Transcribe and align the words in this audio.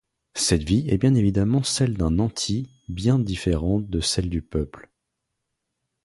Cette 0.33 0.63
vie 0.63 0.89
est 0.89 0.97
bien 0.97 1.13
évidemment 1.13 1.61
celle 1.61 1.95
d'un 1.95 2.09
nanti 2.09 2.71
bien 2.89 3.19
différente 3.19 3.87
de 3.87 3.99
celle 3.99 4.31
du 4.31 4.41
peuple. 4.41 4.89